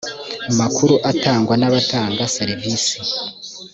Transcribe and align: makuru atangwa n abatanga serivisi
makuru 0.59 0.93
atangwa 1.11 1.53
n 1.57 1.63
abatanga 1.69 2.23
serivisi 2.35 2.95